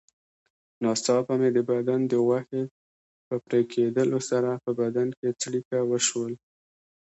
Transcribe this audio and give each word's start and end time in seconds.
ناڅاپه 0.81 1.33
مې 1.39 1.49
د 1.53 1.57
بدن 1.69 1.99
د 2.07 2.13
غوښې 2.25 2.63
په 3.27 3.35
پرېکېدلو 3.45 4.19
سره 4.29 4.49
په 4.63 4.71
بدن 4.79 5.07
کې 5.19 5.27
څړیکه 5.41 5.77
وشول. 5.91 6.33